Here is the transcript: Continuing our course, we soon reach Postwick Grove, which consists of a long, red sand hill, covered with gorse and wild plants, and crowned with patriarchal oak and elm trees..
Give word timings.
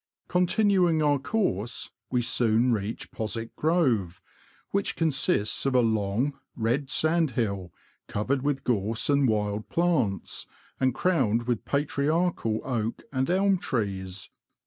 Continuing 0.29 1.03
our 1.03 1.19
course, 1.19 1.91
we 2.09 2.23
soon 2.23 2.71
reach 2.73 3.11
Postwick 3.11 3.55
Grove, 3.55 4.19
which 4.71 4.95
consists 4.95 5.63
of 5.67 5.75
a 5.75 5.79
long, 5.81 6.33
red 6.55 6.89
sand 6.89 7.29
hill, 7.37 7.71
covered 8.07 8.41
with 8.41 8.63
gorse 8.63 9.11
and 9.11 9.27
wild 9.29 9.69
plants, 9.69 10.47
and 10.79 10.95
crowned 10.95 11.43
with 11.43 11.65
patriarchal 11.65 12.61
oak 12.63 13.03
and 13.13 13.29
elm 13.29 13.59
trees.. 13.59 14.31